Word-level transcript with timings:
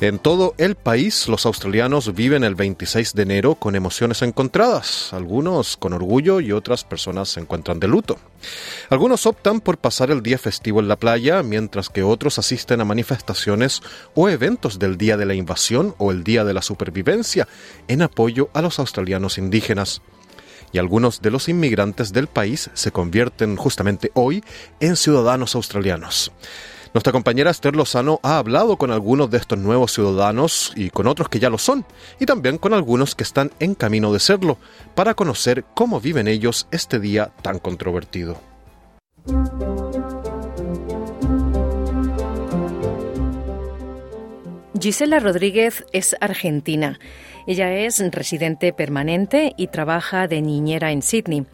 En 0.00 0.20
todo 0.20 0.54
el 0.58 0.76
país, 0.76 1.26
los 1.26 1.44
australianos 1.44 2.14
viven 2.14 2.44
el 2.44 2.54
26 2.54 3.14
de 3.14 3.22
enero 3.24 3.56
con 3.56 3.74
emociones 3.74 4.22
encontradas, 4.22 5.12
algunos 5.12 5.76
con 5.76 5.92
orgullo 5.92 6.38
y 6.38 6.52
otras 6.52 6.84
personas 6.84 7.30
se 7.30 7.40
encuentran 7.40 7.80
de 7.80 7.88
luto. 7.88 8.16
Algunos 8.90 9.26
optan 9.26 9.60
por 9.60 9.78
pasar 9.78 10.12
el 10.12 10.22
día 10.22 10.38
festivo 10.38 10.78
en 10.78 10.86
la 10.86 10.94
playa, 10.94 11.42
mientras 11.42 11.88
que 11.88 12.04
otros 12.04 12.38
asisten 12.38 12.80
a 12.80 12.84
manifestaciones 12.84 13.82
o 14.14 14.28
eventos 14.28 14.78
del 14.78 14.96
Día 14.98 15.16
de 15.16 15.26
la 15.26 15.34
Invasión 15.34 15.96
o 15.98 16.12
el 16.12 16.22
Día 16.22 16.44
de 16.44 16.54
la 16.54 16.62
Supervivencia 16.62 17.48
en 17.88 18.02
apoyo 18.02 18.50
a 18.54 18.62
los 18.62 18.78
australianos 18.78 19.36
indígenas 19.36 20.00
y 20.70 20.78
algunos 20.78 21.22
de 21.22 21.32
los 21.32 21.48
inmigrantes 21.48 22.12
del 22.12 22.28
país 22.28 22.70
se 22.74 22.92
convierten 22.92 23.56
justamente 23.56 24.12
hoy 24.14 24.44
en 24.78 24.94
ciudadanos 24.94 25.56
australianos. 25.56 26.30
Nuestra 26.94 27.12
compañera 27.12 27.50
Esther 27.50 27.76
Lozano 27.76 28.18
ha 28.22 28.38
hablado 28.38 28.76
con 28.76 28.90
algunos 28.90 29.30
de 29.30 29.38
estos 29.38 29.58
nuevos 29.58 29.92
ciudadanos 29.92 30.72
y 30.74 30.90
con 30.90 31.06
otros 31.06 31.28
que 31.28 31.38
ya 31.38 31.50
lo 31.50 31.58
son, 31.58 31.84
y 32.18 32.26
también 32.26 32.58
con 32.58 32.72
algunos 32.72 33.14
que 33.14 33.24
están 33.24 33.50
en 33.60 33.74
camino 33.74 34.12
de 34.12 34.20
serlo, 34.20 34.58
para 34.94 35.14
conocer 35.14 35.64
cómo 35.74 36.00
viven 36.00 36.28
ellos 36.28 36.66
este 36.70 36.98
día 36.98 37.30
tan 37.42 37.58
controvertido. 37.58 38.40
Gisela 44.80 45.18
Rodríguez 45.18 45.84
es 45.92 46.16
argentina. 46.20 46.98
Ella 47.46 47.72
es 47.74 47.98
residente 48.12 48.72
permanente 48.72 49.52
y 49.56 49.68
trabaja 49.68 50.28
de 50.28 50.40
niñera 50.40 50.92
en 50.92 51.02
Sydney. 51.02 51.46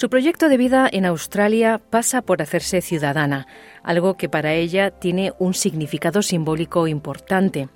Su 0.00 0.08
proyecto 0.08 0.48
de 0.48 0.56
vida 0.56 0.88
en 0.90 1.04
Australia 1.04 1.78
pasa 1.90 2.22
por 2.22 2.40
hacerse 2.40 2.80
ciudadana, 2.80 3.46
algo 3.82 4.16
que 4.16 4.30
para 4.30 4.54
ella 4.54 4.92
tiene 4.92 5.34
un 5.38 5.52
significado 5.52 6.22
simbólico 6.22 6.86
importante. 6.86 7.68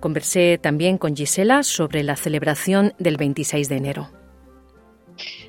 Conversé 0.00 0.58
también 0.60 0.98
con 0.98 1.14
Gisela 1.14 1.62
sobre 1.62 2.02
la 2.02 2.16
celebración 2.16 2.92
del 2.98 3.18
26 3.18 3.68
de 3.68 3.76
enero. 3.76 4.10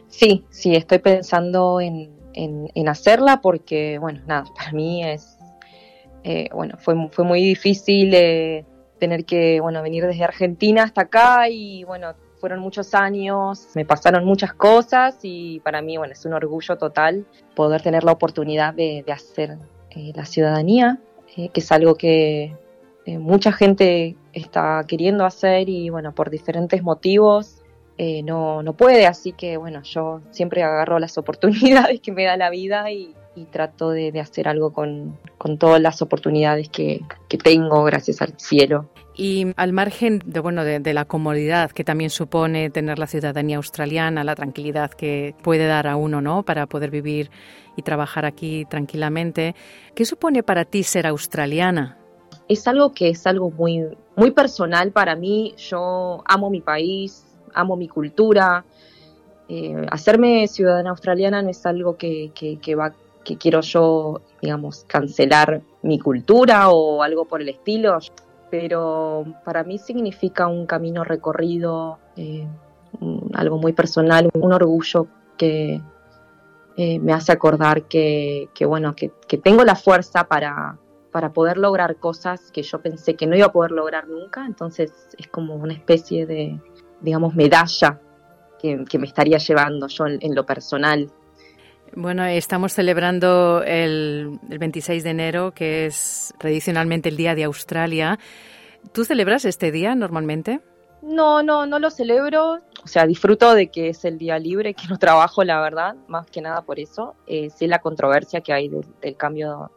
Sí, 0.08 0.45
sí, 0.52 0.75
estoy 0.75 1.00
pensando 1.00 1.81
en, 1.81 2.88
hacerla 2.88 3.42
porque, 3.42 3.97
bueno, 3.97 4.22
nada, 4.28 4.44
para 4.56 4.73
mí 4.73 5.03
es, 5.03 5.40
eh, 6.23 6.50
bueno, 6.53 6.78
fue, 6.78 6.94
fue 7.09 7.25
muy 7.25 7.42
difícil 7.44 8.14
eh, 8.14 8.64
tener 9.00 9.25
que, 9.25 9.59
bueno, 9.59 9.81
venir 9.81 10.06
desde 10.06 10.23
Argentina 10.23 10.84
hasta 10.84 11.02
acá 11.02 11.50
y, 11.50 11.84
bueno, 11.84 12.14
fueron 12.46 12.60
muchos 12.60 12.94
años, 12.94 13.70
me 13.74 13.86
pasaron 13.86 14.24
muchas 14.24 14.54
cosas 14.54 15.18
y 15.24 15.60
para 15.62 15.82
mí, 15.82 15.98
bueno, 15.98 16.14
es 16.14 16.28
un 16.28 16.34
orgullo 16.34 16.78
total 16.78 17.26
poder 17.56 17.82
tener 17.82 18.04
la 18.04 18.12
oportunidad 18.12 18.72
de, 18.72 19.04
hacer 19.12 19.58
eh, 19.90 20.12
la 20.14 20.26
ciudadanía, 20.26 21.00
eh, 21.36 21.50
que 21.50 21.62
es 21.62 21.72
algo 21.72 21.96
que 21.96 22.56
eh, 23.08 23.18
mucha 23.18 23.52
gente 23.52 24.16
está 24.32 24.86
queriendo 24.88 25.26
hacer 25.26 25.70
y, 25.70 25.90
bueno, 25.90 26.14
por 26.14 26.30
diferentes 26.30 26.84
motivos 26.84 27.64
no, 28.24 28.62
no 28.62 28.74
puede, 28.74 29.08
así 29.08 29.32
que, 29.32 29.58
bueno, 29.58 29.82
yo 29.82 30.22
siempre 30.30 30.62
agarro 30.62 31.00
las 31.00 31.18
oportunidades 31.24 32.00
que 32.00 32.12
me 32.12 32.26
da 32.26 32.38
la 32.38 32.52
vida 32.52 32.92
y, 32.92 33.16
trato 33.52 33.90
de, 33.90 34.20
hacer 34.20 34.48
algo 34.48 34.72
con, 34.72 35.18
todas 35.58 35.81
las 35.81 36.03
oportunidades 36.03 36.69
que, 36.69 37.02
que 37.28 37.40
tengo, 37.40 37.84
gracias 37.86 38.22
al 38.22 38.36
cielo. 38.38 38.88
Y 39.18 39.53
al 39.56 39.72
margen 39.72 40.22
de, 40.26 40.42
bueno, 40.42 40.66
de, 40.66 40.94
la 40.94 41.06
comodidad 41.06 41.72
que 41.72 41.86
también 41.86 42.09
supone 42.09 42.70
tener 42.70 43.00
la 43.00 43.08
ciudadanía 43.08 43.58
australiana, 43.58 44.26
la 44.26 44.36
tranquilidad 44.36 44.92
que 44.92 45.36
puede 45.42 45.68
dar 45.68 45.88
a 45.88 45.96
uno 45.96 46.20
¿no? 46.20 46.44
para 46.44 46.66
poder 46.66 46.92
vivir 46.92 47.31
y 47.78 47.81
trabajar 47.81 48.25
aquí 48.25 48.66
tranquilamente, 48.66 49.56
¿qué 49.96 50.06
supone 50.06 50.44
para 50.44 50.66
ti 50.66 50.84
ser 50.84 51.08
australiana? 51.08 51.98
Es 52.50 52.68
algo 52.68 52.94
que 52.94 53.09
es 53.09 53.25
algo 53.25 53.52
muy, 53.52 53.86
muy 54.18 54.31
personal 54.31 54.92
para 54.92 55.16
mí. 55.16 55.56
Yo 55.58 56.22
amo 56.25 56.50
mi 56.50 56.59
país, 56.59 57.25
amo 57.54 57.78
mi 57.78 57.88
cultura. 57.88 58.66
Eh, 59.48 59.86
hacerme 59.92 60.48
ciudadana 60.48 60.90
australiana 60.90 61.42
no 61.42 61.50
es 61.50 61.66
algo 61.66 61.96
que, 61.96 62.31
que, 62.34 62.75
va, 62.75 62.94
que 63.24 63.38
quiero 63.38 63.62
yo, 63.62 64.22
digamos, 64.42 64.84
cancelar 64.88 65.62
mi 65.84 66.00
cultura 66.00 66.70
o 66.70 67.02
algo 67.02 67.25
por 67.25 67.42
el 67.42 67.50
estilo 67.50 67.98
pero 68.50 69.25
para 69.44 69.63
mí 69.63 69.78
significa 69.78 70.47
un 70.47 70.66
camino 70.66 71.03
recorrido, 71.03 72.00
eh, 72.16 72.47
algo 73.33 73.57
muy 73.57 73.73
personal, 73.73 74.29
un 74.33 74.53
orgullo 74.53 75.07
que 75.38 75.81
eh, 76.78 77.00
me 77.00 77.13
hace 77.13 77.31
acordar 77.31 77.83
que, 77.83 78.50
bueno, 78.67 78.95
que, 78.95 79.11
tengo 79.44 79.63
la 79.63 79.75
fuerza 79.75 80.25
para, 80.25 80.78
para 81.11 81.31
poder 81.33 81.57
lograr 81.57 81.97
cosas 81.97 82.51
que 82.51 82.63
yo 82.63 82.81
pensé 82.81 83.16
que 83.16 83.28
no 83.28 83.35
iba 83.35 83.47
a 83.47 83.51
poder 83.51 83.72
lograr 83.72 84.07
nunca, 84.07 84.45
entonces 84.45 85.09
es 85.17 85.27
como 85.27 85.56
una 85.56 85.73
especie 85.73 86.25
de, 86.25 86.59
digamos, 87.01 87.35
medalla 87.35 88.00
que, 88.59 89.00
me 89.00 89.07
estaría 89.07 89.38
llevando 89.38 89.88
yo 89.88 90.06
en, 90.07 90.35
lo 90.35 90.45
personal. 90.45 91.12
Bueno, 91.95 92.25
estamos 92.25 92.73
celebrando 92.73 93.63
el, 93.63 94.39
el, 94.50 94.59
26 94.59 95.03
de 95.03 95.09
enero, 95.09 95.51
que 95.53 95.85
es 95.85 96.33
tradicionalmente 96.38 97.07
el 97.07 97.16
Día 97.16 97.35
de 97.35 97.45
Australia. 97.45 98.19
¿Tú 98.91 99.06
celebras 99.06 99.45
este 99.45 99.72
día 99.72 99.95
normalmente? 99.95 100.61
No, 101.01 101.44
no, 101.44 101.66
no 101.66 101.79
lo 101.79 101.89
celebro. 101.89 102.59
O 102.83 102.88
sea, 102.88 103.06
disfruto 103.06 103.53
de 103.53 103.67
que 103.67 103.89
es 103.89 104.03
el 104.06 104.17
día 104.17 104.39
libre, 104.39 104.73
que 104.73 104.88
no 104.88 104.97
trabajo, 104.97 105.44
la 105.44 105.61
verdad, 105.61 105.95
más 106.07 106.25
que 106.25 106.41
nada 106.41 106.63
por 106.63 106.79
eso. 106.79 107.16
Eh, 107.28 107.50
la 107.61 107.79
controversia 107.79 108.41
que 108.41 108.53
hay 108.53 108.69
del, 108.69 109.16
cambio 109.16 109.72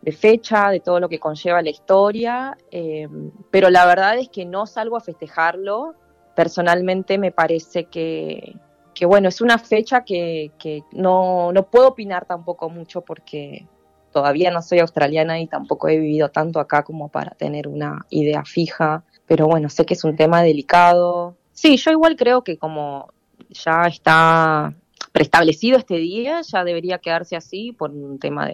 de 0.00 0.12
fecha, 0.12 0.70
de 0.70 0.80
todo 0.80 1.00
lo 1.00 1.08
que 1.08 1.18
conlleva 1.18 1.62
la 1.62 1.70
historia, 1.70 2.56
eh, 2.70 3.08
pero 3.50 3.70
la 3.70 3.86
verdad 3.86 4.18
es 4.18 4.28
que 4.28 4.44
no 4.44 4.66
salgo 4.66 4.96
a 4.96 5.00
festejarlo. 5.00 5.94
Personalmente 6.34 7.18
me 7.18 7.30
parece 7.30 7.84
que, 7.84 8.56
que 9.02 9.06
bueno, 9.06 9.30
es 9.30 9.40
una 9.40 9.58
fecha 9.58 10.04
que, 10.04 10.52
no, 10.92 11.50
no 11.52 11.66
puedo 11.66 11.88
opinar 11.88 12.24
tampoco 12.24 12.70
mucho 12.70 13.00
porque 13.00 13.66
todavía 14.12 14.52
no 14.52 14.62
soy 14.62 14.78
australiana 14.78 15.40
y 15.40 15.48
tampoco 15.48 15.88
he 15.88 15.98
vivido 15.98 16.28
tanto 16.28 16.60
acá 16.60 16.84
como 16.84 17.08
para 17.08 17.32
tener 17.32 17.66
una 17.66 18.06
idea 18.10 18.44
fija, 18.44 19.02
pero 19.26 19.48
bueno, 19.48 19.68
sé 19.70 19.84
que 19.84 19.94
es 19.94 20.04
un 20.04 20.14
tema 20.14 20.40
delicado. 20.44 21.36
Sí, 21.50 21.78
yo 21.78 21.90
igual 21.90 22.14
creo 22.14 22.44
que 22.44 22.58
como 22.58 23.12
ya 23.50 23.88
está 23.88 24.72
preestablecido 25.10 25.78
este 25.78 25.96
día, 25.96 26.40
ya 26.42 26.62
debería 26.62 26.98
quedarse 26.98 27.34
así 27.34 27.72
por 27.72 27.90
un 27.90 28.20
tema 28.20 28.52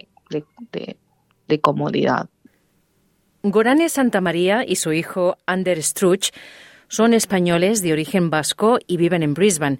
de, 0.71 1.59
comodidad. 1.61 2.27
Gorane 3.43 3.87
Santamaría 3.87 4.65
y 4.65 4.77
su 4.77 4.93
hijo 4.93 5.37
Ander 5.45 5.83
Struch 5.83 6.31
son 6.87 7.13
españoles 7.13 7.83
de 7.83 7.93
origen 7.93 8.31
vasco 8.31 8.79
y 8.87 8.97
viven 8.97 9.21
en 9.21 9.35
Brisbane. 9.35 9.77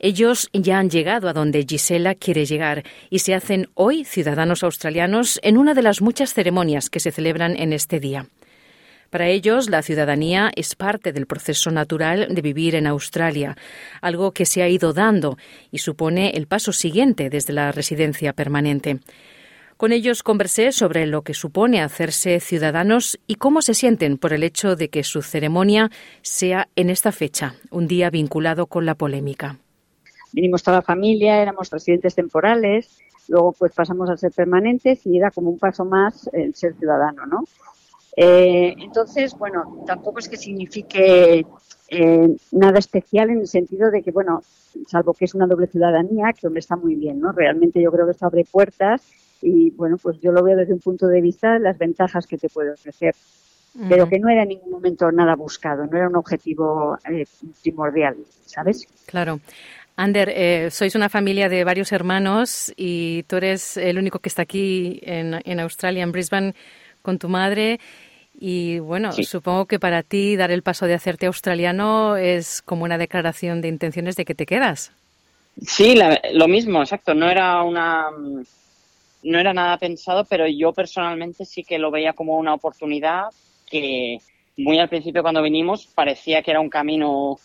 Ellos 0.00 0.48
ya 0.52 0.78
han 0.78 0.90
llegado 0.90 1.28
a 1.28 1.32
donde 1.32 1.66
Gisela 1.68 2.14
quiere 2.14 2.46
llegar 2.46 2.84
y 3.10 3.18
se 3.18 3.34
hacen 3.34 3.68
hoy 3.74 4.04
ciudadanos 4.04 4.62
australianos 4.62 5.40
en 5.42 5.58
una 5.58 5.74
de 5.74 5.82
las 5.82 6.00
muchas 6.00 6.34
ceremonias 6.34 6.88
que 6.88 7.00
se 7.00 7.10
celebran 7.10 7.56
en 7.56 7.72
este 7.72 7.98
día. 7.98 8.26
Para 9.10 9.26
ellos, 9.26 9.70
la 9.70 9.82
ciudadanía 9.82 10.52
es 10.54 10.76
parte 10.76 11.12
del 11.12 11.26
proceso 11.26 11.70
natural 11.70 12.28
de 12.30 12.42
vivir 12.42 12.76
en 12.76 12.86
Australia, 12.86 13.56
algo 14.00 14.32
que 14.32 14.46
se 14.46 14.62
ha 14.62 14.68
ido 14.68 14.92
dando 14.92 15.36
y 15.72 15.78
supone 15.78 16.30
el 16.30 16.46
paso 16.46 16.72
siguiente 16.72 17.28
desde 17.28 17.54
la 17.54 17.72
residencia 17.72 18.34
permanente. 18.34 19.00
Con 19.78 19.92
ellos 19.92 20.22
conversé 20.22 20.72
sobre 20.72 21.06
lo 21.06 21.22
que 21.22 21.34
supone 21.34 21.80
hacerse 21.80 22.38
ciudadanos 22.38 23.18
y 23.26 23.36
cómo 23.36 23.62
se 23.62 23.74
sienten 23.74 24.18
por 24.18 24.32
el 24.32 24.42
hecho 24.42 24.76
de 24.76 24.90
que 24.90 25.02
su 25.02 25.22
ceremonia 25.22 25.90
sea 26.22 26.68
en 26.76 26.90
esta 26.90 27.10
fecha, 27.10 27.54
un 27.70 27.88
día 27.88 28.10
vinculado 28.10 28.66
con 28.66 28.84
la 28.86 28.94
polémica 28.94 29.58
vinimos 30.32 30.62
toda 30.62 30.78
la 30.78 30.82
familia, 30.82 31.40
éramos 31.40 31.70
residentes 31.70 32.14
temporales, 32.14 32.98
luego 33.28 33.52
pues 33.52 33.72
pasamos 33.72 34.10
a 34.10 34.16
ser 34.16 34.32
permanentes 34.32 35.06
y 35.06 35.16
era 35.18 35.30
como 35.30 35.50
un 35.50 35.58
paso 35.58 35.84
más 35.84 36.28
el 36.32 36.54
ser 36.54 36.74
ciudadano, 36.74 37.26
¿no? 37.26 37.44
Eh, 38.16 38.74
entonces, 38.78 39.32
bueno, 39.38 39.84
tampoco 39.86 40.18
es 40.18 40.28
que 40.28 40.36
signifique 40.36 41.46
eh, 41.88 42.36
nada 42.50 42.78
especial 42.78 43.30
en 43.30 43.38
el 43.38 43.46
sentido 43.46 43.90
de 43.90 44.02
que, 44.02 44.10
bueno, 44.10 44.42
salvo 44.86 45.14
que 45.14 45.24
es 45.24 45.34
una 45.34 45.46
doble 45.46 45.68
ciudadanía, 45.68 46.32
que 46.32 46.46
hombre 46.46 46.60
está 46.60 46.76
muy 46.76 46.96
bien, 46.96 47.20
¿no? 47.20 47.32
Realmente 47.32 47.80
yo 47.80 47.92
creo 47.92 48.06
que 48.06 48.12
esto 48.12 48.26
abre 48.26 48.44
puertas 48.44 49.02
y, 49.40 49.70
bueno, 49.70 49.96
pues 49.98 50.18
yo 50.20 50.32
lo 50.32 50.42
veo 50.42 50.56
desde 50.56 50.72
un 50.72 50.80
punto 50.80 51.06
de 51.06 51.20
vista 51.20 51.52
de 51.52 51.60
las 51.60 51.78
ventajas 51.78 52.26
que 52.26 52.38
te 52.38 52.48
puede 52.48 52.72
ofrecer, 52.72 53.14
pero 53.88 54.08
que 54.08 54.18
no 54.18 54.28
era 54.28 54.42
en 54.42 54.48
ningún 54.48 54.72
momento 54.72 55.12
nada 55.12 55.36
buscado, 55.36 55.86
no 55.86 55.96
era 55.96 56.08
un 56.08 56.16
objetivo 56.16 56.98
eh, 57.08 57.24
primordial, 57.62 58.16
¿sabes? 58.44 58.88
Claro. 59.06 59.38
Ander, 59.98 60.32
eh, 60.32 60.70
sois 60.70 60.94
una 60.94 61.08
familia 61.08 61.48
de 61.48 61.64
varios 61.64 61.90
hermanos 61.90 62.72
y 62.76 63.24
tú 63.24 63.34
eres 63.34 63.76
el 63.76 63.98
único 63.98 64.20
que 64.20 64.28
está 64.28 64.42
aquí 64.42 65.00
en, 65.02 65.40
en 65.44 65.58
Australia, 65.58 66.04
en 66.04 66.12
Brisbane, 66.12 66.54
con 67.02 67.18
tu 67.18 67.28
madre. 67.28 67.80
Y 68.38 68.78
bueno, 68.78 69.10
supongo 69.10 69.66
que 69.66 69.80
para 69.80 70.04
ti 70.04 70.36
dar 70.36 70.52
el 70.52 70.62
paso 70.62 70.86
de 70.86 70.94
hacerte 70.94 71.26
australiano 71.26 72.16
es 72.16 72.62
como 72.62 72.84
una 72.84 72.96
declaración 72.96 73.60
de 73.60 73.66
intenciones 73.66 74.14
de 74.14 74.24
que 74.24 74.36
te 74.36 74.46
quedas. 74.46 74.92
Sí, 75.66 75.98
lo 76.32 76.46
mismo, 76.46 76.80
exacto. 76.80 77.12
No 77.14 77.28
era 77.28 77.60
una 77.64 78.06
no 79.24 79.38
era 79.40 79.52
nada 79.52 79.78
pensado, 79.78 80.24
pero 80.26 80.46
yo 80.46 80.72
personalmente 80.72 81.44
sí 81.44 81.64
que 81.64 81.76
lo 81.76 81.90
veía 81.90 82.12
como 82.12 82.36
una 82.36 82.54
oportunidad 82.54 83.24
que 83.68 84.18
muy 84.56 84.78
al 84.78 84.88
principio 84.88 85.22
cuando 85.22 85.42
vinimos 85.42 85.88
parecía 85.88 86.40
que 86.42 86.52
era 86.52 86.60
un 86.60 86.70
camino 86.70 87.40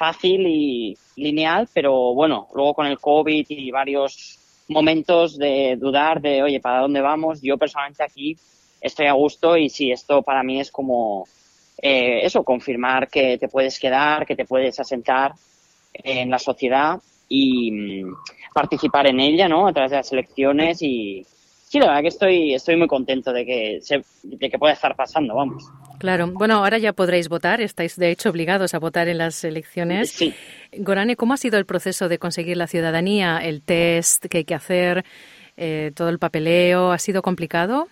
fácil 0.00 0.46
y 0.46 0.96
lineal, 1.16 1.68
pero 1.74 2.14
bueno, 2.14 2.48
luego 2.54 2.72
con 2.72 2.86
el 2.86 2.98
COVID 2.98 3.44
y 3.50 3.70
varios 3.70 4.38
momentos 4.68 5.36
de 5.36 5.76
dudar 5.78 6.22
de, 6.22 6.42
oye, 6.42 6.58
¿para 6.58 6.80
dónde 6.80 7.02
vamos? 7.02 7.42
Yo 7.42 7.58
personalmente 7.58 8.02
aquí 8.02 8.34
estoy 8.80 9.08
a 9.08 9.12
gusto 9.12 9.58
y 9.58 9.68
sí, 9.68 9.92
esto 9.92 10.22
para 10.22 10.42
mí 10.42 10.58
es 10.58 10.70
como 10.70 11.26
eh, 11.82 12.20
eso, 12.22 12.42
confirmar 12.44 13.08
que 13.10 13.36
te 13.36 13.48
puedes 13.48 13.78
quedar, 13.78 14.24
que 14.24 14.36
te 14.36 14.46
puedes 14.46 14.80
asentar 14.80 15.34
en 15.92 16.30
la 16.30 16.38
sociedad 16.38 16.98
y 17.28 17.70
mm, 17.70 18.14
participar 18.54 19.06
en 19.06 19.20
ella, 19.20 19.50
¿no? 19.50 19.68
A 19.68 19.72
través 19.74 19.90
de 19.90 19.98
las 19.98 20.12
elecciones 20.12 20.80
y 20.80 21.26
sí, 21.68 21.78
la 21.78 21.88
verdad 21.88 22.00
que 22.00 22.08
estoy, 22.08 22.54
estoy 22.54 22.76
muy 22.76 22.88
contento 22.88 23.34
de 23.34 23.44
que, 23.44 23.80
se, 23.82 24.02
de 24.22 24.48
que 24.48 24.58
pueda 24.58 24.72
estar 24.72 24.96
pasando, 24.96 25.34
vamos. 25.34 25.62
Claro, 26.00 26.28
bueno, 26.32 26.54
ahora 26.54 26.78
ya 26.78 26.94
podréis 26.94 27.28
votar, 27.28 27.60
estáis 27.60 27.96
de 27.96 28.10
hecho 28.10 28.30
obligados 28.30 28.72
a 28.72 28.78
votar 28.78 29.08
en 29.08 29.18
las 29.18 29.44
elecciones. 29.44 30.10
Sí. 30.10 30.34
Gorane, 30.78 31.14
¿cómo 31.14 31.34
ha 31.34 31.36
sido 31.36 31.58
el 31.58 31.66
proceso 31.66 32.08
de 32.08 32.18
conseguir 32.18 32.56
la 32.56 32.66
ciudadanía, 32.66 33.36
el 33.38 33.60
test 33.60 34.24
que 34.24 34.38
hay 34.38 34.44
que 34.44 34.54
hacer, 34.54 35.04
eh, 35.58 35.92
todo 35.94 36.08
el 36.08 36.18
papeleo? 36.18 36.90
¿Ha 36.90 36.98
sido 36.98 37.20
complicado? 37.20 37.86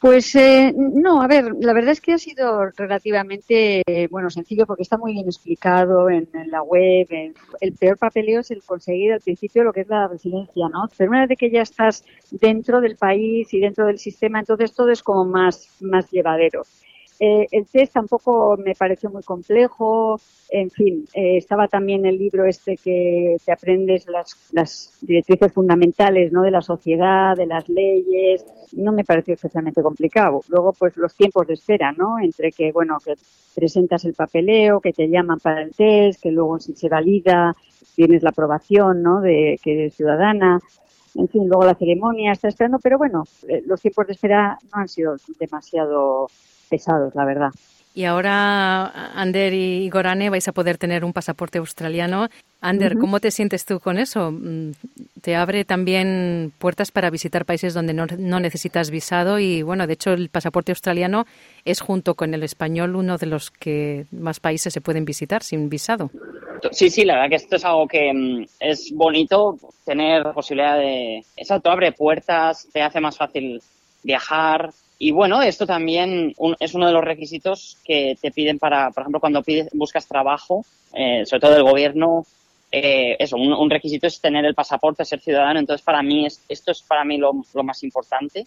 Pues 0.00 0.32
eh, 0.36 0.72
no, 0.76 1.22
a 1.22 1.26
ver, 1.26 1.52
la 1.60 1.72
verdad 1.72 1.90
es 1.90 2.00
que 2.00 2.12
ha 2.12 2.18
sido 2.18 2.70
relativamente 2.76 3.82
bueno 4.10 4.30
sencillo 4.30 4.64
porque 4.64 4.82
está 4.82 4.96
muy 4.96 5.12
bien 5.12 5.26
explicado 5.26 6.08
en, 6.08 6.28
la 6.46 6.62
web. 6.62 7.08
el 7.60 7.72
peor 7.74 7.98
papeleo 7.98 8.40
es 8.40 8.52
el 8.52 8.62
conseguir 8.62 9.12
al 9.12 9.20
principio 9.20 9.64
lo 9.64 9.72
que 9.72 9.80
es 9.80 9.88
la 9.88 10.06
residencia, 10.06 10.68
¿no? 10.68 10.88
Pero 10.96 11.10
una 11.10 11.26
vez 11.26 11.36
que 11.36 11.50
ya 11.50 11.62
estás 11.62 12.04
dentro 12.30 12.80
del 12.80 12.96
país 12.96 13.52
y 13.52 13.58
dentro 13.58 13.86
del 13.86 13.98
sistema, 13.98 14.38
entonces 14.38 14.72
todo 14.72 14.90
es 14.90 15.02
como 15.02 15.24
más 15.24 15.68
más 15.80 16.08
llevadero. 16.12 16.62
Eh, 17.20 17.46
el 17.50 17.66
test 17.66 17.94
tampoco 17.94 18.56
me 18.56 18.74
pareció 18.74 19.10
muy 19.10 19.22
complejo. 19.22 20.20
En 20.50 20.70
fin, 20.70 21.04
eh, 21.14 21.36
estaba 21.36 21.68
también 21.68 22.06
el 22.06 22.16
libro 22.16 22.44
este 22.44 22.76
que 22.76 23.36
te 23.44 23.52
aprendes 23.52 24.06
las, 24.06 24.36
las 24.52 24.96
directrices 25.00 25.52
fundamentales 25.52 26.32
¿no? 26.32 26.42
de 26.42 26.50
la 26.50 26.62
sociedad, 26.62 27.36
de 27.36 27.46
las 27.46 27.68
leyes. 27.68 28.44
No 28.72 28.92
me 28.92 29.04
pareció 29.04 29.34
especialmente 29.34 29.82
complicado. 29.82 30.42
Luego, 30.48 30.72
pues 30.72 30.96
los 30.96 31.14
tiempos 31.14 31.46
de 31.46 31.54
espera, 31.54 31.92
¿no? 31.92 32.18
Entre 32.18 32.52
que, 32.52 32.70
bueno, 32.70 32.98
que 33.04 33.14
presentas 33.54 34.04
el 34.04 34.14
papeleo, 34.14 34.80
que 34.80 34.92
te 34.92 35.08
llaman 35.08 35.40
para 35.40 35.62
el 35.62 35.74
test, 35.74 36.22
que 36.22 36.30
luego 36.30 36.60
si 36.60 36.74
se 36.74 36.88
valida 36.88 37.54
tienes 37.96 38.22
la 38.22 38.30
aprobación, 38.30 39.02
¿no? 39.02 39.20
De 39.20 39.58
que 39.62 39.72
eres 39.72 39.94
ciudadana 39.94 40.60
en 41.14 41.28
fin, 41.28 41.48
luego 41.48 41.64
la 41.64 41.74
ceremonia 41.74 42.32
está 42.32 42.48
esperando, 42.48 42.78
pero 42.78 42.96
bueno, 42.96 43.24
eh, 43.48 43.62
los 43.66 43.80
tiempos 43.80 44.06
de 44.06 44.12
espera 44.12 44.56
no 44.72 44.80
han 44.80 44.88
sido 44.88 45.16
demasiado 45.38 46.28
pesados, 46.68 47.14
la 47.14 47.24
verdad. 47.24 47.50
Y 47.98 48.04
ahora, 48.04 48.86
Ander 49.20 49.52
y 49.52 49.90
Gorane, 49.90 50.30
vais 50.30 50.46
a 50.46 50.52
poder 50.52 50.78
tener 50.78 51.04
un 51.04 51.12
pasaporte 51.12 51.58
australiano. 51.58 52.28
Ander, 52.60 52.96
¿cómo 52.96 53.18
te 53.18 53.32
sientes 53.32 53.64
tú 53.64 53.80
con 53.80 53.98
eso? 53.98 54.30
Mm, 54.30 54.70
¿Te 55.20 55.34
abre 55.34 55.64
también 55.64 56.52
puertas 56.58 56.92
para 56.92 57.10
visitar 57.10 57.44
países 57.44 57.74
donde 57.74 57.94
no, 57.94 58.38
necesitas 58.38 58.90
visado? 58.90 59.40
Y 59.40 59.62
bueno, 59.62 59.88
de 59.88 59.94
hecho, 59.94 60.12
el 60.12 60.28
pasaporte 60.28 60.70
australiano 60.70 61.26
es 61.64 61.80
junto 61.80 62.14
con 62.14 62.34
el 62.34 62.44
español 62.44 62.94
uno 62.94 63.18
de 63.18 63.26
los 63.26 63.50
que 63.50 64.06
más 64.12 64.38
países 64.38 64.72
se 64.72 64.80
pueden 64.80 65.04
visitar 65.04 65.42
sin 65.42 65.68
visado. 65.68 66.10
Sí, 66.70 66.90
sí, 66.90 67.04
la 67.04 67.14
verdad 67.14 67.30
que 67.30 67.36
esto 67.36 67.56
es 67.56 67.64
algo 67.64 67.88
que 67.88 68.12
mm, 68.12 68.46
es 68.60 68.92
bonito 68.92 69.58
tener 69.84 70.22
posibilidad 70.34 70.78
de. 70.78 71.24
Exacto, 71.36 71.68
abre 71.68 71.90
puertas, 71.90 72.68
te 72.72 72.80
hace 72.80 73.00
más 73.00 73.16
fácil 73.16 73.60
viajar, 74.04 74.70
y 74.98 75.12
bueno, 75.12 75.42
esto 75.42 75.64
también 75.64 76.34
es 76.58 76.74
uno 76.74 76.88
de 76.88 76.92
los 76.92 77.04
requisitos 77.04 77.78
que 77.84 78.18
te 78.20 78.32
piden 78.32 78.58
para, 78.58 78.90
por 78.90 79.02
ejemplo, 79.02 79.20
cuando 79.20 79.44
pides, 79.44 79.68
buscas 79.72 80.08
trabajo, 80.08 80.64
eh, 80.92 81.24
sobre 81.24 81.40
todo 81.40 81.52
del 81.52 81.62
gobierno, 81.62 82.26
eh, 82.72 83.14
eso, 83.20 83.36
un, 83.36 83.70
requisito 83.70 84.08
es 84.08 84.20
tener 84.20 84.44
el 84.44 84.56
pasaporte, 84.56 85.04
ser 85.04 85.20
ciudadano. 85.20 85.60
Entonces, 85.60 85.84
para 85.84 86.02
mí, 86.02 86.26
es, 86.26 86.42
esto 86.48 86.72
es 86.72 86.82
para 86.82 87.04
mí 87.04 87.16
lo, 87.16 87.32
más 87.62 87.84
importante, 87.84 88.44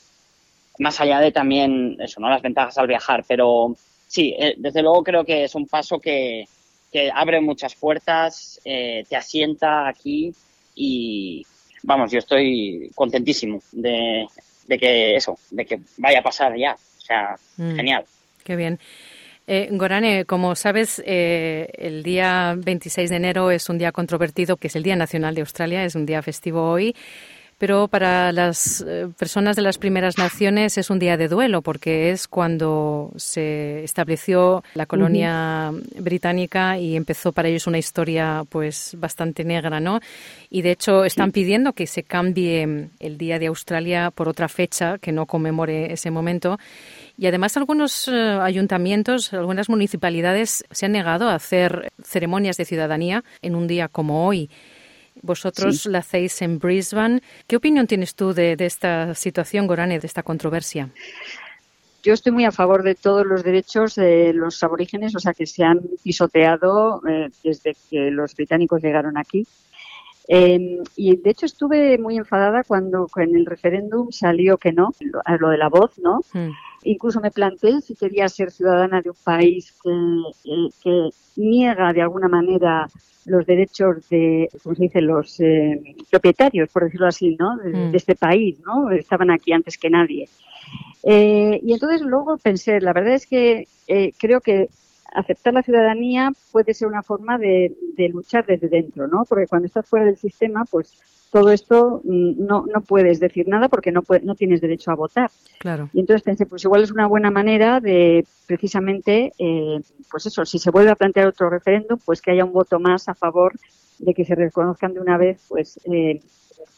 más 0.79 0.99
allá 0.99 1.21
de 1.21 1.31
también, 1.31 1.95
eso, 2.01 2.19
¿no? 2.19 2.29
Las 2.29 2.41
ventajas 2.41 2.77
al 2.77 2.87
viajar. 2.87 3.23
Pero 3.25 3.73
sí, 4.07 4.35
eh, 4.37 4.55
desde 4.57 4.81
luego 4.81 5.03
creo 5.03 5.23
que 5.23 5.45
es 5.45 5.55
un 5.55 5.67
paso 5.67 5.99
que, 5.99 6.49
que 6.91 7.09
abre 7.15 7.39
muchas 7.39 7.75
puertas, 7.75 8.59
te 8.63 9.15
asienta 9.15 9.87
aquí 9.87 10.33
y, 10.75 11.45
vamos, 11.83 12.11
yo 12.11 12.19
estoy 12.19 12.91
contentísimo 12.93 13.61
de, 13.71 14.27
de 14.67 14.77
que 14.77 15.15
eso, 15.15 15.37
de 15.49 15.65
que 15.65 15.79
vaya 15.97 16.19
a 16.19 16.23
pasar 16.23 16.55
ya. 16.57 16.73
O 16.73 17.01
sea, 17.01 17.35
mm. 17.57 17.75
genial. 17.75 18.05
Qué 18.43 18.55
bien. 18.55 18.79
Eh, 19.47 19.67
Gorane, 19.71 20.25
como 20.25 20.55
sabes, 20.55 21.01
eh, 21.05 21.67
el 21.73 22.03
día 22.03 22.55
26 22.57 23.09
de 23.09 23.15
enero 23.15 23.51
es 23.51 23.69
un 23.69 23.77
día 23.77 23.91
controvertido, 23.91 24.55
que 24.55 24.67
es 24.67 24.75
el 24.75 24.83
Día 24.83 24.95
Nacional 24.95 25.35
de 25.35 25.41
Australia, 25.41 25.83
es 25.83 25.95
un 25.95 26.05
día 26.05 26.21
festivo 26.21 26.69
hoy 26.69 26.95
pero 27.61 27.87
para 27.87 28.31
las 28.31 28.83
eh, 28.87 29.07
personas 29.19 29.55
de 29.55 29.61
las 29.61 29.77
primeras 29.77 30.17
naciones 30.17 30.79
es 30.79 30.89
un 30.89 30.97
día 30.97 31.15
de 31.15 31.27
duelo 31.27 31.61
porque 31.61 32.09
es 32.09 32.27
cuando 32.27 33.11
se 33.17 33.83
estableció 33.83 34.63
la 34.73 34.87
colonia 34.87 35.71
británica 35.99 36.79
y 36.79 36.95
empezó 36.95 37.31
para 37.31 37.49
ellos 37.49 37.67
una 37.67 37.77
historia 37.77 38.45
pues 38.49 38.95
bastante 38.97 39.43
negra, 39.43 39.79
¿no? 39.79 39.99
Y 40.49 40.63
de 40.63 40.71
hecho 40.71 41.05
están 41.05 41.31
pidiendo 41.31 41.73
que 41.73 41.85
se 41.85 42.01
cambie 42.01 42.89
el 42.99 43.19
día 43.19 43.37
de 43.37 43.45
Australia 43.45 44.09
por 44.09 44.27
otra 44.27 44.49
fecha 44.49 44.97
que 44.97 45.11
no 45.11 45.27
conmemore 45.27 45.93
ese 45.93 46.09
momento. 46.09 46.57
Y 47.15 47.27
además 47.27 47.57
algunos 47.57 48.07
eh, 48.07 48.39
ayuntamientos, 48.41 49.33
algunas 49.35 49.69
municipalidades 49.69 50.65
se 50.71 50.87
han 50.87 50.93
negado 50.93 51.29
a 51.29 51.35
hacer 51.35 51.91
ceremonias 52.03 52.57
de 52.57 52.65
ciudadanía 52.65 53.23
en 53.43 53.53
un 53.53 53.67
día 53.67 53.87
como 53.87 54.25
hoy. 54.25 54.49
Vosotros 55.21 55.85
la 55.85 55.99
hacéis 55.99 56.41
en 56.41 56.59
Brisbane. 56.59 57.21
¿Qué 57.47 57.55
opinión 57.55 57.87
tienes 57.87 58.15
tú 58.15 58.33
de, 58.33 58.55
esta 58.59 59.13
situación, 59.15 59.67
Gorane, 59.67 59.99
de 59.99 60.07
esta 60.07 60.23
controversia? 60.23 60.89
Yo 62.03 62.13
estoy 62.13 62.31
muy 62.31 62.45
a 62.45 62.51
favor 62.51 62.81
de 62.81 62.95
todos 62.95 63.25
los 63.25 63.43
derechos 63.43 63.95
de 63.95 64.33
los 64.33 64.61
aborígenes, 64.63 65.15
o 65.15 65.19
sea, 65.19 65.33
que 65.33 65.45
se 65.45 65.63
han 65.63 65.81
pisoteado 66.03 67.01
eh, 67.07 67.29
desde 67.43 67.75
que 67.89 68.09
los 68.09 68.33
británicos 68.35 68.81
llegaron 68.81 69.17
aquí. 69.17 69.45
Em, 70.27 70.83
y 70.95 71.15
de 71.17 71.29
hecho 71.29 71.45
estuve 71.45 71.97
muy 71.97 72.17
enfadada 72.17 72.63
cuando 72.63 73.07
en 73.17 73.35
el 73.35 73.45
referéndum 73.45 74.11
salió 74.11 74.57
que 74.57 74.71
no, 74.71 74.93
lo, 74.99 75.21
lo 75.39 75.49
de 75.49 75.57
la 75.57 75.69
voz, 75.69 75.97
¿no? 75.99 76.21
Hmm. 76.33 76.51
Incluso 76.83 77.21
me 77.21 77.31
planteé 77.31 77.81
si 77.81 77.95
quería 77.95 78.27
ser 78.27 78.51
ciudadana 78.51 79.01
de 79.01 79.09
un 79.09 79.15
país 79.23 79.73
que, 79.83 79.89
eh, 80.45 80.69
que 80.83 81.09
niega 81.35 81.93
de 81.93 82.01
alguna 82.01 82.27
manera 82.27 82.87
los 83.25 83.45
derechos 83.45 84.09
de, 84.09 84.49
¿cómo 84.63 84.75
se 84.75 84.83
dice?, 84.83 85.01
los 85.01 85.39
eh, 85.39 85.79
propietarios, 86.09 86.69
por 86.69 86.85
decirlo 86.85 87.07
así, 87.07 87.35
¿no?, 87.39 87.55
mm. 87.55 87.91
de, 87.91 87.97
este 87.97 88.15
país, 88.15 88.59
¿no? 88.65 88.89
Estaban 88.91 89.31
aquí 89.31 89.53
antes 89.53 89.77
que 89.77 89.89
nadie. 89.89 90.27
Eh, 91.03 91.59
y 91.63 91.73
entonces 91.73 92.01
luego 92.01 92.37
pensé, 92.37 92.79
la 92.79 92.93
verdad 92.93 93.13
es 93.13 93.27
que 93.27 93.67
eh, 93.87 94.13
creo 94.17 94.41
que 94.41 94.69
aceptar 95.11 95.53
la 95.53 95.63
ciudadanía 95.63 96.31
puede 96.51 96.73
ser 96.73 96.87
una 96.87 97.03
forma 97.03 97.37
de, 97.37 97.75
de, 97.95 98.09
luchar 98.09 98.45
desde 98.45 98.67
dentro, 98.67 99.07
¿no? 99.07 99.25
Porque 99.25 99.47
cuando 99.47 99.67
estás 99.67 99.87
fuera 99.87 100.05
del 100.05 100.17
sistema, 100.17 100.65
pues 100.65 100.97
todo 101.31 101.51
esto 101.51 102.01
mm, 102.03 102.45
no, 102.45 102.65
no 102.73 102.81
puedes 102.81 103.19
decir 103.19 103.47
nada 103.47 103.69
porque 103.69 103.91
no, 103.91 104.03
no 104.23 104.35
tienes 104.35 104.61
derecho 104.61 104.91
a 104.91 104.95
votar. 104.95 105.31
Claro. 105.59 105.89
Y 105.93 106.01
entonces 106.01 106.23
pensé, 106.23 106.45
pues 106.45 106.63
igual 106.63 106.83
es 106.83 106.91
una 106.91 107.07
buena 107.07 107.31
manera 107.31 107.79
de 107.79 108.25
precisamente, 108.47 109.31
eh, 109.39 109.81
pues 110.11 110.25
eso, 110.25 110.45
si 110.45 110.59
se 110.59 110.71
vuelve 110.71 110.91
a 110.91 110.95
plantear 110.95 111.27
otro 111.27 111.49
referéndum, 111.49 111.99
pues 112.05 112.21
que 112.21 112.31
haya 112.31 112.45
un 112.45 112.51
voto 112.53 112.79
más 112.79 113.07
a 113.07 113.15
favor 113.15 113.53
de 113.99 114.13
que 114.13 114.25
se 114.25 114.35
reconozcan 114.35 114.93
de 114.93 114.99
una 114.99 115.17
vez, 115.17 115.41
pues 115.47 115.79
eh, 115.85 116.21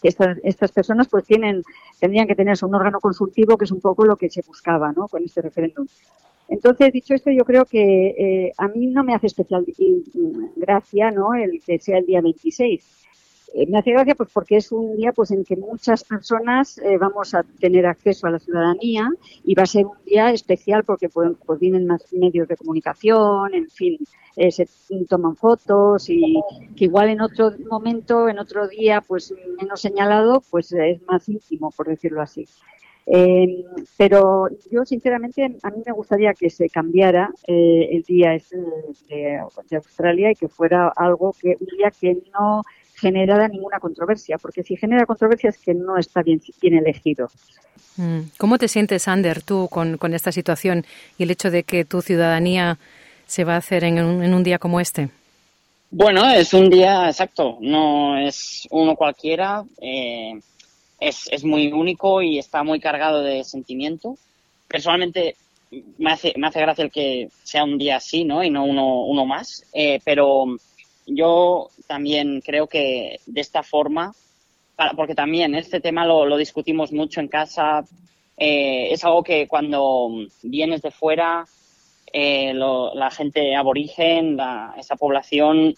que 0.01 0.07
estas, 0.07 0.37
estas 0.43 0.71
personas 0.71 1.07
pues 1.07 1.25
tienen, 1.25 1.63
tendrían 1.99 2.27
que 2.27 2.35
tener 2.35 2.57
un 2.63 2.75
órgano 2.75 2.99
consultivo, 2.99 3.57
que 3.57 3.65
es 3.65 3.71
un 3.71 3.81
poco 3.81 4.05
lo 4.05 4.17
que 4.17 4.29
se 4.29 4.43
buscaba, 4.45 4.91
¿no? 4.91 5.07
Con 5.07 5.23
este 5.23 5.41
referéndum. 5.41 5.87
Entonces, 6.47 6.91
dicho 6.93 7.13
esto, 7.13 7.31
yo 7.31 7.45
creo 7.45 7.65
que 7.65 8.07
eh, 8.47 8.53
a 8.57 8.67
mí 8.67 8.87
no 8.87 9.03
me 9.03 9.15
hace 9.15 9.27
especial 9.27 9.65
gracia, 10.55 11.11
¿no? 11.11 11.33
El 11.33 11.61
que 11.65 11.79
sea 11.79 11.97
el 11.99 12.05
día 12.05 12.21
26 12.21 12.99
Eh, 13.55 13.67
me 13.67 13.77
hace 13.77 13.91
gracia 13.91 14.15
pues 14.15 14.29
porque 14.33 14.57
es 14.57 14.71
un 14.71 14.95
día 14.97 15.11
pues 15.13 15.29
en 15.31 15.43
que 15.43 15.55
muchas 15.55 16.03
personas 16.03 16.79
eh, 16.79 16.97
vamos 16.97 17.35
a 17.35 17.43
tener 17.59 17.85
acceso 17.85 18.25
a 18.25 18.31
la 18.31 18.39
ciudadanía 18.39 19.07
y 19.43 19.53
va 19.55 19.63
a 19.63 19.65
ser 19.67 19.85
un 19.85 19.97
día 20.05 20.31
especial 20.31 20.83
porque 20.83 21.07
pues, 21.09 21.29
pues 21.45 21.59
vienen 21.59 21.85
más 21.85 22.01
medios 22.13 22.47
de 22.47 22.57
comunicación, 22.57 23.53
en 23.53 23.69
fin, 23.69 23.99
eh, 24.35 24.51
se 24.51 24.65
toman 25.07 25.35
fotos 25.35 26.09
y 26.09 26.45
que 26.75 26.85
igual 26.85 27.09
en 27.09 27.21
otro 27.21 27.51
momento, 27.69 28.27
en 28.27 28.39
otro 28.39 28.67
día 28.67 29.01
pues 29.01 29.31
menos 29.61 29.81
señalado, 29.81 30.41
pues 30.49 30.71
es 30.73 31.01
más 31.03 31.29
íntimo, 31.29 31.69
por 31.71 31.87
decirlo 31.87 32.21
así. 32.21 32.45
Eh, 33.05 33.65
pero 33.97 34.47
yo, 34.71 34.85
sinceramente, 34.85 35.43
a 35.61 35.69
mí 35.69 35.83
me 35.85 35.91
gustaría 35.91 36.33
que 36.33 36.49
se 36.49 36.69
cambiara 36.69 37.29
eh, 37.47 37.89
el 37.91 38.03
día 38.03 38.37
de, 39.09 39.39
Australia 39.75 40.31
y 40.31 40.35
que 40.35 40.47
fuera 40.47 40.91
algo 40.95 41.33
que 41.39 41.57
un 41.59 41.77
día 41.77 41.91
que 41.91 42.17
no 42.33 42.63
generara 42.95 43.47
ninguna 43.47 43.79
controversia, 43.79 44.37
porque 44.37 44.63
si 44.63 44.77
genera 44.77 45.05
controversia 45.05 45.49
es 45.49 45.57
que 45.57 45.73
no 45.73 45.97
está 45.97 46.21
bien, 46.21 46.41
bien 46.61 46.75
elegido. 46.75 47.27
Mm. 47.97 48.21
¿Cómo 48.37 48.57
te 48.57 48.67
sientes, 48.67 49.07
Ander, 49.07 49.41
tú 49.41 49.67
con, 49.69 49.97
con, 49.97 50.13
esta 50.13 50.31
situación 50.31 50.85
y 51.17 51.23
el 51.23 51.31
hecho 51.31 51.51
de 51.51 51.63
que 51.63 51.83
tu 51.83 52.01
ciudadanía 52.01 52.77
se 53.27 53.43
va 53.43 53.55
a 53.55 53.57
hacer 53.57 53.83
en 53.83 54.03
un, 54.03 54.23
en 54.23 54.33
un 54.33 54.43
día 54.43 54.59
como 54.59 54.79
este? 54.79 55.09
Bueno, 55.91 56.27
es 56.27 56.53
un 56.55 56.69
día 56.69 57.07
exacto, 57.07 57.57
no 57.61 58.17
es 58.17 58.67
uno 58.71 58.95
cualquiera. 58.95 59.63
Eh, 59.79 60.39
es, 61.03 61.27
es 61.31 61.43
muy 61.43 61.71
único 61.71 62.21
y 62.21 62.39
está 62.39 62.63
muy 62.63 62.79
cargado 62.79 63.21
de 63.21 63.43
sentimiento. 63.43 64.17
Personalmente 64.67 65.35
me 65.97 66.11
hace, 66.11 66.33
me 66.37 66.47
hace 66.47 66.61
gracia 66.61 66.83
el 66.83 66.91
que 66.91 67.29
sea 67.43 67.63
un 67.63 67.77
día 67.77 67.97
así, 67.97 68.23
¿no? 68.23 68.43
Y 68.43 68.49
no 68.49 68.65
uno, 68.65 69.03
uno 69.05 69.25
más. 69.25 69.65
Eh, 69.73 69.99
pero 70.03 70.45
yo 71.05 71.69
también 71.87 72.41
creo 72.41 72.67
que 72.67 73.19
de 73.25 73.41
esta 73.41 73.63
forma, 73.63 74.13
porque 74.95 75.15
también 75.15 75.55
este 75.55 75.79
tema 75.79 76.05
lo, 76.05 76.25
lo 76.25 76.37
discutimos 76.37 76.91
mucho 76.91 77.19
en 77.19 77.27
casa, 77.27 77.83
eh, 78.37 78.91
es 78.91 79.03
algo 79.03 79.23
que 79.23 79.47
cuando 79.47 80.09
vienes 80.41 80.81
de 80.81 80.91
fuera, 80.91 81.45
eh, 82.11 82.53
la 82.53 83.11
gente 83.11 83.55
aborigen, 83.55 84.37
esa 84.77 84.95
población, 84.95 85.75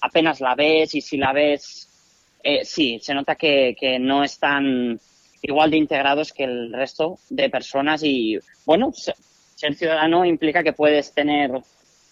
apenas 0.00 0.40
la 0.40 0.54
ves 0.54 0.94
y 0.94 1.00
si 1.00 1.16
la 1.16 1.32
ves 1.32 1.88
eh, 2.46 2.62
sí, 2.66 2.98
se 3.00 3.14
nota 3.14 3.36
que, 3.36 3.74
no 3.98 4.22
están 4.22 5.00
igual 5.40 5.70
de 5.70 5.78
integrados 5.78 6.32
que 6.32 6.44
el 6.44 6.72
resto 6.74 7.18
de 7.30 7.48
personas 7.48 8.02
y, 8.02 8.38
bueno, 8.66 8.92
ser 8.92 9.74
ciudadano 9.74 10.26
implica 10.26 10.62
que 10.62 10.74
puedes 10.74 11.14
tener 11.14 11.50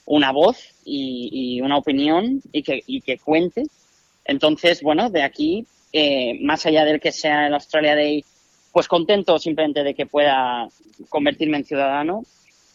una 0.07 0.33
voz 0.33 0.75
y, 0.87 1.61
una 1.61 1.77
opinión 1.77 2.41
y 2.51 2.63
que, 2.63 2.83
y 2.87 3.03
que 3.03 3.19
cuente. 3.19 3.65
Entonces, 4.25 4.83
bueno, 4.83 5.11
de 5.11 5.23
aquí, 5.23 5.67
eh, 5.93 6.39
más 6.41 6.65
allá 6.65 6.87
del 6.87 6.99
que 6.99 7.13
sea 7.13 7.47
el 7.47 7.55
Australia 7.55 7.95
Day, 7.95 8.25
pues 8.73 8.89
contento 8.89 9.39
simplemente 9.39 9.83
de 9.83 9.95
que 9.95 10.07
pueda 10.07 10.67
convertirme 11.11 11.59
en 11.59 11.67
ciudadano 11.67 12.23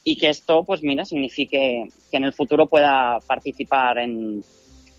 y 0.03 0.15
que 0.15 0.29
esto, 0.29 0.63
pues 0.63 0.83
mira, 0.83 1.05
signifique 1.05 1.89
que 2.11 2.17
en 2.17 2.23
el 2.23 2.33
futuro 2.33 2.67
pueda 2.67 3.19
participar 3.25 3.97
en, 3.97 4.43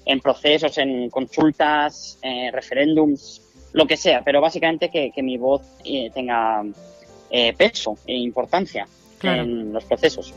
en 0.09 0.21
procesos, 0.21 0.79
en 0.79 1.11
consultas, 1.11 2.19
eh, 2.23 2.51
referéndums, 2.51 3.43
lo 3.75 3.87
que 3.87 3.97
sea, 3.97 4.23
pero 4.25 4.41
básicamente 4.41 4.89
que, 4.91 5.23
mi 5.23 5.37
voz 5.37 5.63
eh, 5.85 6.11
tenga 6.13 6.65
eh, 7.31 7.53
peso 7.53 7.99
e 8.07 8.17
importancia 8.17 8.89
en 9.23 9.71
los 9.73 9.85
procesos. 9.85 10.33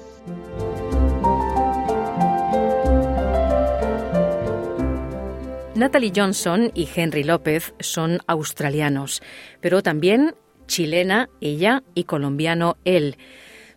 Natalie 5.73 6.11
Johnson 6.13 6.71
y 6.75 6.89
Henry 6.93 7.23
López 7.23 7.73
son 7.79 8.19
australianos, 8.27 9.21
pero 9.61 9.81
también 9.81 10.35
chilena 10.67 11.29
ella 11.39 11.81
y 11.95 12.03
colombiano 12.03 12.75
él. 12.83 13.15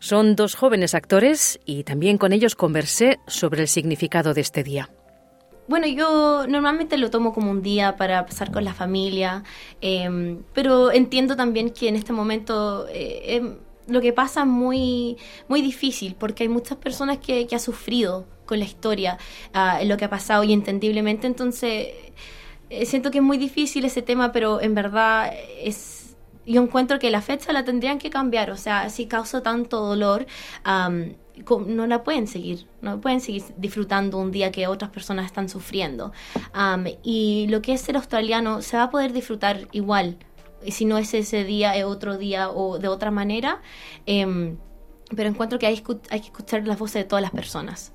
Son 0.01 0.35
dos 0.35 0.57
jóvenes 0.57 0.95
actores 0.95 1.61
y 1.65 1.85
también 1.85 2.19
con 2.19 2.33
ellos 2.33 2.57
conversé 2.57 3.21
sobre 3.29 3.63
el 3.63 3.69
significado 3.69 4.35
de 4.35 4.41
este 4.41 4.65
día. 4.65 4.91
Bueno, 5.67 5.87
yo 5.87 6.47
normalmente 6.47 6.99
lo 6.99 7.11
tomo 7.11 7.33
como 7.33 7.51
un 7.51 7.63
día 7.63 7.97
para 7.97 8.27
pasar 8.27 8.53
con 8.53 8.65
la 8.65 8.75
familia, 8.75 9.45
em, 9.81 10.43
pero 10.53 10.93
entiendo 10.93 11.37
también 11.37 11.71
que 11.71 11.89
en 11.89 11.97
este 11.97 12.13
momento 12.13 12.87
eh, 12.89 13.37
em, 13.37 13.57
lo 13.87 14.01
que 14.03 14.13
pasa 14.13 14.41
es 14.43 14.47
muy, 14.47 15.17
muy 15.49 15.63
difícil 15.63 16.17
porque 16.19 16.43
hay 16.45 16.49
muchas 16.51 16.77
personas 16.79 17.19
que, 17.19 17.47
que 17.47 17.55
han 17.55 17.61
sufrido 17.61 18.27
con 18.45 18.59
la 18.59 18.67
historia, 18.67 19.19
uh, 19.55 19.85
lo 19.87 19.97
que 19.97 20.05
ha 20.05 20.11
pasado 20.11 20.45
y 20.45 20.53
entendiblemente, 20.53 21.27
entonces 21.27 21.89
eh, 22.71 22.87
siento 22.87 23.11
que 23.11 23.19
es 23.19 23.25
muy 23.25 23.39
difícil 23.39 23.85
ese 23.87 24.03
tema, 24.03 24.33
pero 24.33 24.61
en 24.61 24.75
verdad 24.75 25.33
es 25.63 26.17
yo 26.47 26.63
encuentro 26.63 26.99
que 26.99 27.11
la 27.11 27.23
fecha 27.23 27.53
la 27.53 27.65
tendrían 27.65 27.99
que 27.99 28.11
cambiar, 28.11 28.51
o 28.51 28.57
sea, 28.57 28.91
si 28.91 29.07
causa 29.07 29.43
tanto 29.43 29.81
dolor, 29.81 30.27
no 31.67 31.87
la 31.87 32.05
pueden 32.05 32.27
seguir, 32.27 32.67
no 32.81 33.01
pueden 33.01 33.21
seguir 33.21 33.43
disfrutando 33.57 34.19
un 34.19 34.31
día 34.31 34.53
que 34.53 34.67
otras 34.67 34.91
personas 34.91 35.27
están 35.27 35.49
sufriendo. 35.49 36.13
y 37.03 37.47
lo 37.49 37.63
que 37.63 37.75
es 37.75 37.81
ser 37.81 37.97
australiano 37.97 38.63
se 38.63 38.77
va 38.77 38.85
a 38.85 38.91
poder 38.91 39.13
disfrutar 39.13 39.69
igual, 39.73 40.19
si 40.69 40.85
no 40.85 40.99
es 40.99 41.13
ese 41.15 41.45
día, 41.45 41.77
es 41.77 41.85
otro 41.85 42.17
día 42.17 42.51
o 42.51 42.79
de 42.79 42.89
otra 42.89 43.11
manera. 43.11 43.61
Em, 44.07 44.57
pero 45.15 45.29
encuentro 45.29 45.59
que 45.59 45.67
hay, 45.67 45.83
hay, 46.11 46.21
que 46.21 46.27
escuchar 46.27 46.67
las 46.67 46.79
voces 46.79 47.03
de 47.03 47.05
todas 47.05 47.23
las 47.23 47.31
personas. 47.31 47.93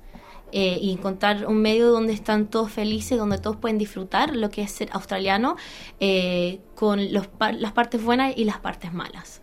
Eh, 0.52 0.78
y 0.80 0.92
encontrar 0.92 1.46
un 1.46 1.62
medio 1.62 1.90
donde 1.92 2.12
están 2.12 2.48
todos 2.48 2.72
felices, 2.72 3.16
donde 3.16 3.38
todos 3.38 3.56
pueden 3.56 3.78
disfrutar 3.78 4.34
lo 4.34 4.50
que 4.50 4.62
es 4.62 4.72
ser 4.72 4.88
australiano, 4.92 5.56
eh, 6.00 6.60
con 6.74 7.12
los, 7.12 7.28
las 7.56 7.72
partes 7.72 8.02
buenas 8.02 8.36
y 8.36 8.44
las 8.44 8.58
partes 8.58 8.92
malas. 8.92 9.42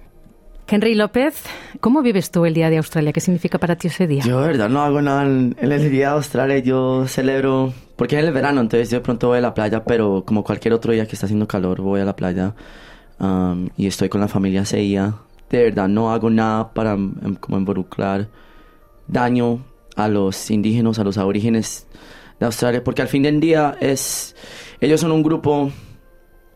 Henry 0.69 0.95
López, 0.95 1.43
¿cómo 1.79 2.01
vives 2.01 2.29
tú 2.29 2.45
el 2.45 2.53
Día 2.53 2.69
de 2.69 2.75
Australia? 2.75 3.13
¿Qué 3.13 3.21
significa 3.21 3.57
para 3.57 3.77
ti 3.77 3.87
ese 3.87 4.05
día? 4.05 4.21
Yo, 4.23 4.41
de 4.41 4.47
verdad, 4.47 4.67
no 4.67 4.81
hago 4.81 5.01
nada 5.01 5.23
en 5.23 5.55
el 5.61 5.89
Día 5.89 6.09
de 6.09 6.15
Australia. 6.15 6.59
Yo 6.59 7.07
celebro, 7.07 7.73
porque 7.95 8.19
es 8.19 8.25
el 8.25 8.33
verano, 8.33 8.59
entonces 8.59 8.89
yo 8.89 8.97
de 8.97 9.03
pronto 9.03 9.29
voy 9.29 9.37
a 9.37 9.41
la 9.41 9.53
playa, 9.53 9.85
pero 9.85 10.23
como 10.25 10.43
cualquier 10.43 10.73
otro 10.73 10.91
día 10.91 11.05
que 11.05 11.13
está 11.13 11.25
haciendo 11.25 11.47
calor, 11.47 11.79
voy 11.79 12.01
a 12.01 12.05
la 12.05 12.17
playa 12.17 12.53
um, 13.19 13.69
y 13.77 13.87
estoy 13.87 14.09
con 14.09 14.19
la 14.19 14.27
familia 14.27 14.63
ese 14.63 14.77
día. 14.77 15.13
De 15.49 15.63
verdad, 15.63 15.87
no 15.87 16.11
hago 16.11 16.29
nada 16.29 16.73
para 16.73 16.95
em, 16.95 17.35
como 17.39 17.57
involucrar 17.57 18.27
daño 19.07 19.63
a 19.95 20.09
los 20.09 20.51
indígenas, 20.51 20.99
a 20.99 21.05
los 21.05 21.17
aborígenes 21.17 21.87
de 22.41 22.45
Australia, 22.45 22.83
porque 22.83 23.01
al 23.01 23.07
fin 23.07 23.23
del 23.23 23.39
día 23.39 23.77
es, 23.79 24.35
ellos 24.81 24.99
son 24.99 25.13
un 25.13 25.23
grupo 25.23 25.71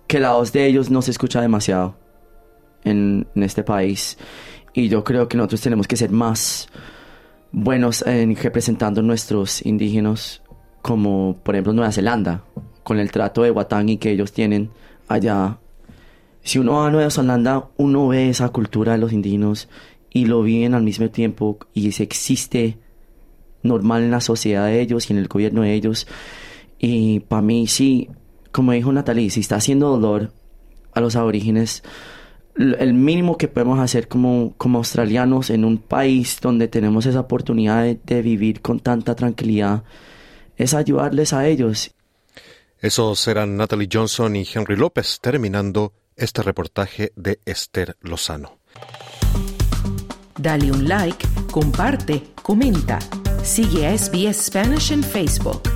que 0.07 0.19
la 0.19 0.33
voz 0.33 0.51
de 0.51 0.65
ellos 0.65 0.91
no 0.91 1.01
se 1.01 1.11
escucha 1.11 1.39
demasiado 1.39 2.00
en, 2.83 3.27
este 3.35 3.63
país. 3.63 4.17
Y 4.73 4.87
yo 4.89 5.03
creo 5.03 5.27
que 5.27 5.37
nosotros 5.37 5.61
tenemos 5.61 5.87
que 5.87 5.97
ser 5.97 6.11
más 6.11 6.67
buenos 7.51 8.03
en 8.03 8.35
representando 8.35 9.01
nuestros 9.01 9.65
indígenas 9.65 10.41
como 10.81 11.37
por 11.43 11.55
ejemplo 11.55 11.73
Nueva 11.73 11.91
Zelanda 11.91 12.45
con 12.83 12.97
el 12.97 13.11
trato 13.11 13.43
de 13.43 13.51
Watangi 13.51 13.97
que 13.97 14.11
ellos 14.11 14.31
tienen 14.31 14.69
allá. 15.07 15.57
Si 16.43 16.59
uno 16.59 16.73
va 16.73 16.87
a 16.87 16.91
Nueva 16.91 17.11
Zelanda 17.11 17.69
uno 17.77 18.07
ve 18.07 18.29
esa 18.29 18.49
cultura 18.49 18.93
de 18.93 18.97
los 18.97 19.11
indígenas 19.11 19.67
y 20.09 20.25
lo 20.25 20.41
viven 20.43 20.73
al 20.73 20.83
mismo 20.83 21.09
tiempo 21.09 21.59
y 21.73 21.91
se 21.91 22.03
existe 22.03 22.77
normal 23.63 24.03
en 24.03 24.11
la 24.11 24.21
sociedad 24.21 24.65
de 24.65 24.81
ellos 24.81 25.09
y 25.09 25.13
en 25.13 25.19
el 25.19 25.27
gobierno 25.27 25.61
de 25.61 25.73
ellos. 25.73 26.07
Y 26.79 27.19
para 27.19 27.41
mí 27.41 27.67
sí 27.67 28.09
como 28.51 28.71
dijo 28.71 28.91
Natalie 28.91 29.29
si 29.29 29.41
está 29.41 29.57
haciendo 29.57 29.89
dolor 29.89 30.31
a 30.93 31.01
los 31.01 31.15
aborígenes 31.15 31.83
el 32.55 32.93
mínimo 32.93 33.37
que 33.37 33.47
podemos 33.47 33.79
hacer 33.79 34.07
como, 34.07 34.53
como 34.57 34.79
australianos 34.79 35.49
en 35.49 35.65
un 35.65 35.77
país 35.77 36.39
donde 36.41 36.67
tenemos 36.67 37.05
esa 37.05 37.21
oportunidad 37.21 37.83
de, 37.83 38.21
vivir 38.21 38.61
con 38.61 38.79
tanta 38.79 39.15
tranquilidad 39.15 39.83
es 40.57 40.73
ayudarles 40.73 41.33
a 41.33 41.47
ellos. 41.47 41.91
Esos 42.79 43.27
eran 43.27 43.57
Natalie 43.57 43.89
Johnson 43.91 44.35
y 44.35 44.47
Henry 44.51 44.75
López 44.75 45.19
terminando 45.21 45.93
este 46.15 46.43
reportaje 46.43 47.13
de 47.15 47.39
Esther 47.45 47.95
Lozano. 48.01 48.57
Dale 50.37 50.71
un 50.71 50.87
like, 50.87 51.27
comparte, 51.51 52.23
comenta. 52.41 52.99
Sigue 53.43 53.87
a 53.87 53.97
SBS 53.97 54.45
Spanish 54.45 54.91
en 54.91 55.03
Facebook. 55.03 55.70